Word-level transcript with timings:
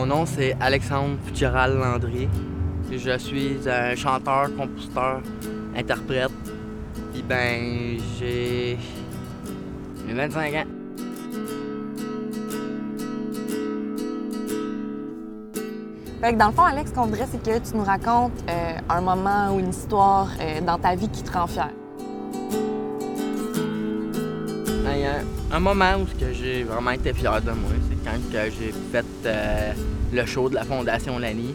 Mon 0.00 0.06
nom, 0.06 0.24
c'est 0.24 0.56
Alexandre 0.62 1.18
Fitzgerald 1.26 1.78
Landry. 1.78 2.26
Je 2.90 3.18
suis 3.18 3.58
un 3.68 3.94
chanteur, 3.94 4.48
compositeur, 4.56 5.20
interprète. 5.76 6.30
Puis 7.12 7.22
ben, 7.22 7.98
j'ai... 8.18 8.78
j'ai 10.08 10.14
25 10.14 10.54
ans. 10.54 10.64
Fait 16.22 16.32
que 16.32 16.38
dans 16.38 16.46
le 16.46 16.52
fond, 16.54 16.62
Alex, 16.62 16.88
ce 16.88 16.94
qu'on 16.94 17.04
voudrait, 17.04 17.28
c'est 17.30 17.42
que 17.42 17.58
tu 17.58 17.76
nous 17.76 17.84
racontes 17.84 18.32
euh, 18.48 18.78
un 18.88 19.00
moment 19.02 19.54
ou 19.54 19.58
une 19.58 19.68
histoire 19.68 20.28
euh, 20.40 20.62
dans 20.62 20.78
ta 20.78 20.94
vie 20.94 21.10
qui 21.10 21.22
te 21.22 21.30
rend 21.30 21.46
fier. 21.46 21.68
A 24.86 25.56
un 25.56 25.60
moment 25.60 25.96
où 25.96 26.06
j'ai 26.32 26.62
vraiment 26.62 26.92
été 26.92 27.12
fier 27.12 27.40
de 27.42 27.50
moi, 27.50 27.70
c'est 27.88 28.04
quand 28.04 28.16
j'ai 28.32 28.72
fait 28.92 29.04
euh, 29.26 29.72
le 30.12 30.24
show 30.24 30.48
de 30.48 30.54
la 30.54 30.64
Fondation 30.64 31.18
Lani 31.18 31.54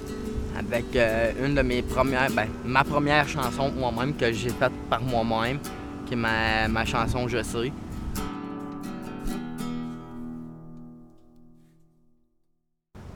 avec 0.57 0.95
euh, 0.95 1.31
une 1.43 1.55
de 1.55 1.61
mes 1.61 1.81
premières, 1.81 2.29
ben, 2.31 2.47
ma 2.63 2.83
première 2.83 3.27
chanson 3.27 3.71
moi-même 3.71 4.15
que 4.15 4.31
j'ai 4.31 4.49
faite 4.49 4.71
par 4.89 5.01
moi-même, 5.01 5.59
qui 6.05 6.13
est 6.13 6.17
ma, 6.17 6.67
ma 6.67 6.85
chanson 6.85 7.27
Je 7.27 7.41
sais. 7.41 7.71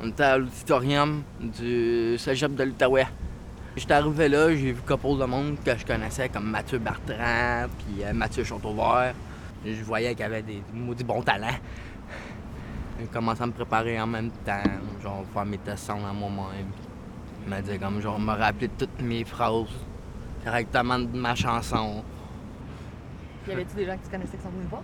On 0.01 0.07
était 0.07 0.23
à 0.23 0.37
l'auditorium 0.37 1.23
du 1.39 2.17
cégep 2.17 2.55
de 2.55 2.63
l'Outaouais. 2.63 3.07
J'étais 3.75 3.93
arrivé 3.93 4.27
là, 4.27 4.49
j'ai 4.49 4.71
vu 4.71 4.81
couple 4.87 5.19
de 5.19 5.25
monde 5.25 5.57
que 5.63 5.77
je 5.77 5.85
connaissais 5.85 6.29
comme 6.29 6.49
Mathieu 6.49 6.79
Bertrand, 6.79 7.67
puis 7.77 8.03
euh, 8.03 8.13
Mathieu 8.13 8.43
Châteauvert. 8.43 9.13
Je 9.65 9.83
voyais 9.83 10.11
qu'il 10.11 10.21
y 10.21 10.23
avait 10.23 10.41
des 10.41 10.63
maudits 10.73 11.03
bons 11.03 11.21
talents. 11.21 11.47
J'ai 12.99 13.07
commencé 13.07 13.43
à 13.43 13.47
me 13.47 13.51
préparer 13.51 13.99
en 13.99 14.07
même 14.07 14.31
temps, 14.45 14.63
genre 15.01 15.23
faire 15.33 15.45
mes 15.45 15.57
tests 15.57 15.89
à 15.89 15.95
moi-même. 15.95 16.67
Il 17.43 17.49
m'a 17.49 17.61
dit 17.61 17.77
comme 17.79 18.01
genre 18.01 18.19
me 18.19 18.33
rappeler 18.33 18.69
toutes 18.77 19.01
mes 19.01 19.23
phrases 19.23 19.67
correctement 20.43 20.99
de 20.99 21.17
ma 21.17 21.35
chanson. 21.35 22.03
Y 23.47 23.51
avait-tu 23.51 23.75
des 23.75 23.85
gens 23.85 23.97
que 23.97 24.03
tu 24.03 24.09
connaissais 24.11 24.37
qui 24.37 24.43
sont 24.43 24.49
venus 24.49 24.67
voir? 24.69 24.83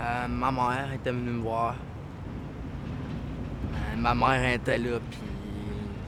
Euh, 0.00 0.28
ma 0.28 0.50
mère 0.50 0.92
était 0.94 1.10
venue 1.12 1.30
me 1.30 1.42
voir. 1.42 1.74
Euh, 3.72 3.96
ma 3.96 4.14
mère 4.14 4.54
était 4.54 4.78
là, 4.78 4.98
puis 5.10 5.20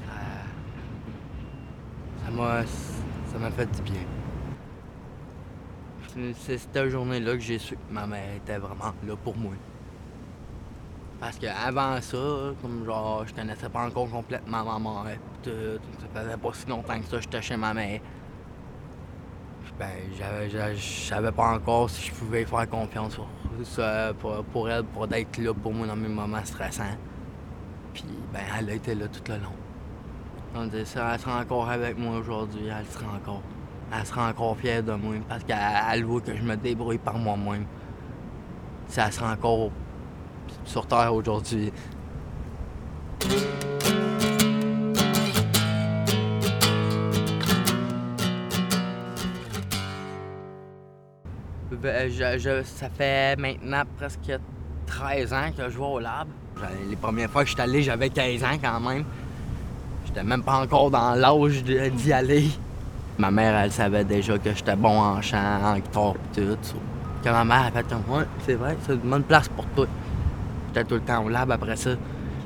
euh, 0.09 0.45
ça 2.25 2.31
m'a 2.31 2.67
ça 2.67 3.39
m'a 3.39 3.51
fait 3.51 3.67
du 3.67 3.83
bien. 3.83 4.01
C'est- 6.15 6.59
cette 6.59 6.89
journée-là 6.89 7.33
que 7.35 7.41
j'ai 7.41 7.59
su 7.59 7.75
que 7.75 7.93
ma 7.93 8.07
mère 8.07 8.35
était 8.37 8.59
vraiment 8.59 8.93
là 9.07 9.17
pour 9.23 9.37
moi. 9.37 9.53
Parce 11.21 11.39
qu'avant 11.39 12.01
ça, 12.01 12.19
comme 12.61 12.85
genre, 12.85 13.25
je 13.27 13.33
connaissais 13.33 13.69
pas 13.69 13.87
encore 13.87 14.11
complètement 14.11 14.65
ma 14.79 15.05
mère. 15.05 15.19
tout. 15.43 15.51
Ça 16.01 16.21
faisait 16.21 16.37
pas 16.37 16.51
si 16.53 16.67
longtemps 16.69 16.99
que 17.01 17.07
ça, 17.07 17.21
j'étais 17.21 17.43
chez 17.43 17.57
ma 17.57 17.73
mère. 17.75 18.01
Puis 19.65 19.73
Ben, 19.79 19.89
je 20.49 20.81
savais 20.81 21.33
pas 21.33 21.55
encore 21.55 21.89
si 21.91 22.09
je 22.09 22.15
pouvais 22.15 22.45
faire 22.45 22.69
confiance 22.69 23.17
pour, 23.17 23.27
ça, 23.65 24.13
pour, 24.19 24.45
pour 24.45 24.69
elle, 24.71 24.85
pour 24.85 25.13
être 25.13 25.39
là 25.39 25.53
pour 25.55 25.73
moi 25.73 25.87
dans 25.87 25.97
mes 25.97 26.09
moments 26.09 26.45
stressants. 26.45 26.97
Puis, 27.95 28.05
ben, 28.33 28.41
elle 28.59 28.71
a 28.71 28.75
été 28.75 28.95
là 28.95 29.07
tout 29.09 29.23
le 29.29 29.37
long. 29.39 29.53
On 30.55 30.67
dit 30.67 30.85
ça, 30.85 31.15
elle 31.15 31.21
sera 31.21 31.41
encore 31.41 31.69
avec 31.71 31.97
moi 31.99 32.19
aujourd'hui, 32.19 32.67
elle 32.67 32.87
sera 32.87 33.07
encore. 33.15 33.43
Elle 33.95 34.07
sera 34.07 34.31
encore 34.31 34.57
fière 34.57 34.83
de 34.83 34.93
moi 34.93 35.17
parce 35.29 35.45
qu'elle 35.45 35.59
elle 35.93 36.05
voit 36.05 36.21
que 36.21 36.35
je 36.35 36.43
me 36.43 36.57
débrouille 36.57 36.99
par 36.99 37.19
moi-même. 37.19 37.67
Elle 38.97 39.13
sera 39.13 39.33
encore 39.33 39.71
sur 40.65 40.87
Terre 40.87 41.15
aujourd'hui. 41.15 41.73
Ben, 51.71 52.11
ça 52.65 52.89
fait 52.89 53.37
maintenant 53.37 53.83
presque 53.99 54.31
13 54.87 55.33
ans 55.33 55.51
que 55.57 55.69
je 55.69 55.77
vais 55.77 55.85
au 55.85 55.99
lab. 55.99 56.29
Les 56.89 56.97
premières 56.97 57.31
fois 57.31 57.43
que 57.43 57.49
je 57.49 57.55
suis 57.55 57.63
allé, 57.63 57.83
j'avais 57.83 58.09
15 58.09 58.45
ans 58.45 58.59
quand 58.63 58.81
même. 58.81 59.05
J'étais 60.07 60.23
même 60.23 60.43
pas 60.43 60.61
encore 60.61 60.91
dans 60.91 61.15
l'âge 61.15 61.63
d'y 61.65 62.13
aller. 62.13 62.51
Ma 63.19 63.31
mère, 63.31 63.55
elle 63.57 63.73
savait 63.73 64.05
déjà 64.05 64.39
que 64.39 64.55
j'étais 64.55 64.77
bon 64.77 64.99
en 64.99 65.21
chant, 65.21 65.61
en 65.63 65.75
guitare 65.77 66.15
et 66.37 66.41
tout. 66.41 66.57
so. 66.63 66.77
Quand 67.23 67.33
ma 67.33 67.45
mère 67.45 67.67
a 67.67 67.71
fait 67.71 67.89
comme 67.89 68.03
Ouais, 68.09 68.25
c'est 68.45 68.55
vrai, 68.55 68.77
c'est 68.87 68.95
une 68.95 69.01
bonne 69.01 69.23
place 69.23 69.49
pour 69.49 69.67
toi. 69.67 69.87
J'étais 70.69 70.85
tout 70.85 70.95
le 70.95 71.01
temps 71.03 71.25
au 71.25 71.29
lab 71.29 71.51
après 71.51 71.77
ça. 71.77 71.91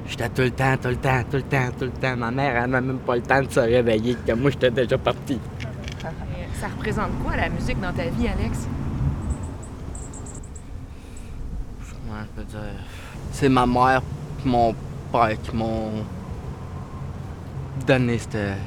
J'étais 0.07 0.29
tout 0.29 0.43
le 0.43 0.51
temps, 0.51 0.77
tout 0.77 0.89
le 0.89 0.97
temps, 0.97 1.23
tout 1.31 1.37
le 1.37 1.43
temps, 1.43 1.69
tout 1.79 1.85
le 1.85 1.91
temps. 1.93 2.17
Ma 2.17 2.31
mère, 2.31 2.63
elle 2.65 2.71
n'a 2.71 2.81
même 2.81 2.99
pas 2.99 3.17
le 3.17 3.23
temps 3.23 3.43
de 3.43 3.51
se 3.51 3.61
réveiller, 3.61 4.17
que 4.27 4.33
moi, 4.33 4.51
j'étais 4.51 4.71
déjà 4.71 4.99
parti. 4.99 5.39
Ça 6.61 6.69
représente 6.69 7.11
quoi 7.23 7.37
la 7.37 7.49
musique 7.49 7.81
dans 7.81 7.93
ta 7.93 8.05
vie, 8.05 8.29
Alex? 8.29 8.67
Comment 11.91 12.21
je 12.23 12.43
peux 12.43 12.49
dire? 12.49 12.61
C'est 13.33 13.49
ma 13.49 13.67
mère 13.67 14.03
et 14.45 14.49
mon 14.49 14.75
père 15.13 15.41
qui 15.43 15.55
m'ont 15.55 16.05
donné 17.87 18.19
cette, 18.19 18.59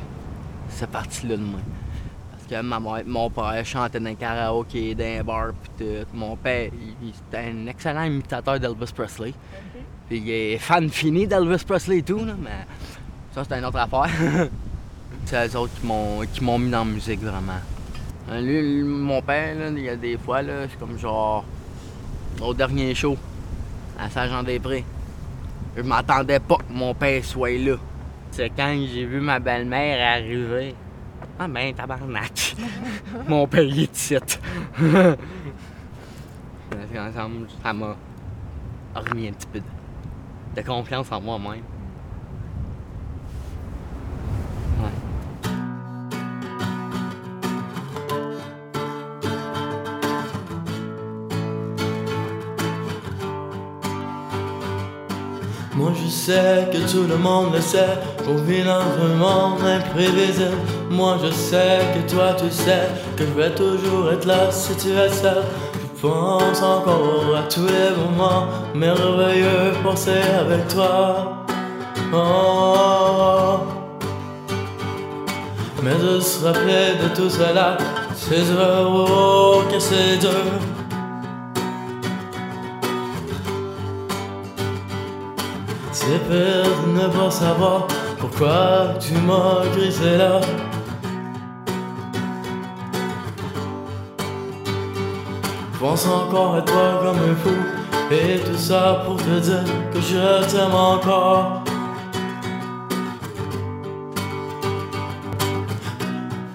cette 0.69 0.89
partie-là 0.89 1.37
de 1.37 1.43
moi. 1.43 1.59
Que 2.49 2.61
ma 2.61 2.79
mère, 2.79 3.03
mon 3.05 3.29
père 3.29 3.63
chantait 3.63 3.99
dans 3.99 4.09
les 4.09 4.15
karaoké, 4.15 4.95
dans 4.95 5.03
les 5.03 5.21
bars 5.21 5.51
pis 5.53 5.69
tout. 5.77 6.07
Mon 6.15 6.35
père, 6.35 6.71
il, 7.01 7.13
c'était 7.13 7.49
un 7.49 7.67
excellent 7.67 8.03
imitateur 8.03 8.59
d'Elvis 8.59 8.91
Presley. 8.91 9.33
Puis 10.07 10.17
il 10.17 10.29
est 10.31 10.57
fan 10.57 10.89
fini 10.89 11.27
d'Elvis 11.27 11.63
Presley 11.63 11.99
et 11.99 12.03
tout, 12.03 12.25
là, 12.25 12.33
mais 12.41 12.65
ça 13.35 13.43
c'est 13.47 13.59
une 13.59 13.65
autre 13.65 13.77
affaire. 13.77 14.09
c'est 15.25 15.47
eux 15.47 15.57
autres 15.57 15.73
qui 16.33 16.43
m'ont, 16.43 16.57
mis 16.57 16.71
dans 16.71 16.79
la 16.79 16.85
musique 16.85 17.21
vraiment. 17.21 17.61
Euh, 18.31 18.41
Lui, 18.41 18.81
lui, 18.81 18.83
mon 18.83 19.21
père, 19.21 19.55
là, 19.55 19.69
il 19.69 19.83
y 19.83 19.89
a 19.89 19.95
des 19.95 20.17
fois, 20.17 20.41
c'est 20.41 20.79
comme 20.79 20.97
genre 20.97 21.45
au 22.41 22.53
dernier 22.55 22.95
show 22.95 23.15
à 23.99 24.09
Saint-Jean-des-Prés. 24.09 24.85
Je 25.77 25.83
m'attendais 25.83 26.39
pas 26.39 26.57
que 26.57 26.73
mon 26.73 26.95
père 26.95 27.23
soit 27.23 27.59
là. 27.59 27.75
C'est 28.31 28.49
quand 28.49 28.75
j'ai 28.91 29.05
vu 29.05 29.19
ma 29.19 29.37
belle-mère 29.37 30.17
arriver. 30.17 30.73
Ah 31.41 31.47
ben, 31.47 31.73
tabarnak. 31.73 32.55
mon 33.29 33.47
est 33.47 33.95
ici. 33.95 34.17
Parce 36.69 36.91
qu'ensemble, 36.93 37.47
ça 37.63 37.71
m'a 37.71 37.95
remis 38.93 39.29
un 39.29 39.31
petit 39.31 39.47
peu 39.47 39.59
de, 39.59 39.65
de 40.61 40.67
confiance 40.67 41.09
en 41.13 41.21
moi-même. 41.21 41.63
Moi 55.79 55.93
je 55.95 56.09
sais 56.09 56.67
que 56.73 56.91
tout 56.91 57.07
le 57.07 57.15
monde 57.15 57.53
le 57.53 57.61
sait, 57.61 57.97
vit 58.45 58.63
dans 58.63 58.81
un 59.01 59.15
monde 59.15 59.61
imprévisible. 59.65 60.57
Moi 60.91 61.17
je 61.23 61.31
sais 61.31 61.79
que 61.93 62.11
toi 62.11 62.35
tu 62.37 62.51
sais 62.51 62.89
que 63.15 63.23
je 63.25 63.31
vais 63.31 63.55
toujours 63.55 64.11
être 64.11 64.25
là 64.25 64.51
si 64.51 64.75
tu 64.75 64.89
es 64.89 65.09
seul. 65.09 65.41
Je 65.95 66.01
pense 66.01 66.61
encore 66.61 67.33
à 67.33 67.43
tous 67.43 67.65
les 67.65 67.91
moments 67.95 68.47
merveilleux 68.75 69.71
passés 69.81 70.27
avec 70.37 70.67
toi. 70.67 71.45
Oh. 72.13 73.59
Mais 75.81 75.95
de 75.95 76.19
se 76.19 76.43
rappeler 76.45 76.95
de 77.01 77.15
tout 77.15 77.29
cela, 77.29 77.77
c'est 78.17 78.43
oh, 78.53 79.61
que 79.71 79.79
c'est 79.79 80.17
dur. 80.17 80.78
C'est 85.91 86.19
pire 86.27 86.69
de 86.85 86.91
ne 86.91 87.07
pas 87.07 87.31
savoir 87.31 87.87
pourquoi 88.19 88.93
tu 88.99 89.13
m'as 89.13 89.65
grisé 89.75 90.17
là. 90.17 90.39
Pense 95.79 96.05
encore 96.05 96.55
à 96.55 96.61
toi 96.61 96.99
comme 97.01 97.17
un 97.17 97.35
fou, 97.35 97.55
et 98.11 98.39
tout 98.39 98.57
ça 98.57 99.01
pour 99.05 99.15
te 99.17 99.39
dire 99.39 99.63
que 99.93 99.99
je 100.01 100.51
t'aime 100.51 100.75
encore. 100.75 101.63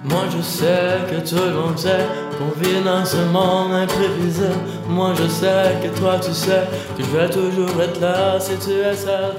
Moi 0.03 0.23
je 0.35 0.41
sais 0.41 0.99
que 1.09 1.27
tout 1.27 1.43
le 1.43 1.53
monde 1.53 1.77
sait 1.77 2.05
qu'on 2.37 2.59
vit 2.59 2.81
dans 2.83 3.05
ce 3.05 3.17
monde 3.17 3.73
imprévisible. 3.73 4.59
Moi 4.87 5.13
je 5.15 5.27
sais 5.27 5.77
que 5.81 5.99
toi 5.99 6.19
tu 6.19 6.31
sais 6.31 6.63
que 6.97 7.03
je 7.03 7.09
vais 7.17 7.29
toujours 7.29 7.81
être 7.81 7.99
là 7.99 8.39
si 8.39 8.57
tu 8.57 8.71
es 8.71 8.95
seul. 8.95 9.35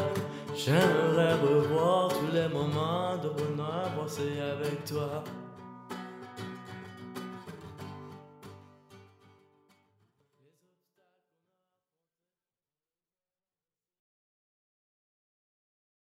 J'aimerais 0.54 1.34
revoir 1.34 2.08
tous 2.08 2.32
les 2.32 2.48
moments 2.48 3.16
de 3.22 3.28
bonheur 3.28 3.90
passés 3.96 4.40
avec 4.40 4.84
toi. 4.84 5.22